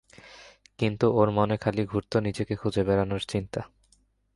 [0.79, 3.61] কিন্তু ওর মনে খালি ঘুরত, নিজেকে খুঁজে বেড়ানোর চিন্তা।